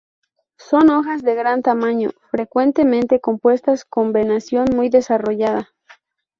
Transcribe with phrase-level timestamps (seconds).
[0.57, 5.69] Son hojas de gran tamaño, frecuentemente compuestas, con venación muy desarrollada.